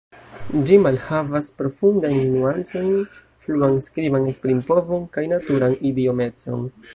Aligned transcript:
Ĝi 0.67 0.77
malhavas 0.85 1.49
profundajn 1.59 2.17
nuancojn, 2.37 2.89
fluan 3.45 3.77
skriban 3.89 4.27
esprimpovon 4.33 5.05
kaj 5.19 5.27
naturan 5.35 5.77
idiomecon. 5.93 6.67